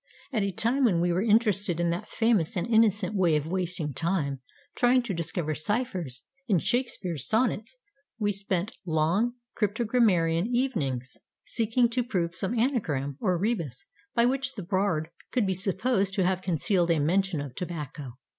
[0.33, 3.93] At a time when we were interested in that famous and innocent way of wasting
[3.93, 4.39] time,
[4.73, 7.77] trying to discover ciphers in Shakespeare's sonnets,
[8.17, 13.85] we spent long cryptogrammarian evenings seeking to prove some anagram or rebus
[14.15, 18.13] by which the Bard could be supposed to have concealed a mention of tobacco.